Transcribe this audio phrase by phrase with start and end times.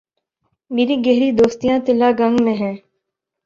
[0.71, 2.75] میری گہری دوستیاں تلہ گنگ میں ہیں۔